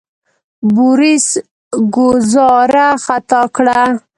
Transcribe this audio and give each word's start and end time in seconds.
بوریس 0.73 1.27
ګوزاره 1.95 2.87
خطا 3.03 3.41
کړه. 3.55 3.79